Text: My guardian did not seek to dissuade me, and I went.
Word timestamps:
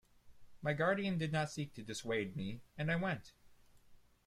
My 0.63 0.73
guardian 0.73 1.19
did 1.19 1.31
not 1.31 1.51
seek 1.51 1.75
to 1.75 1.83
dissuade 1.83 2.35
me, 2.35 2.63
and 2.75 2.91
I 2.91 2.95
went. 2.95 3.33